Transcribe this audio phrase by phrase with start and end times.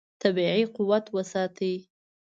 [0.21, 1.75] طبیعي قوت وساتئ.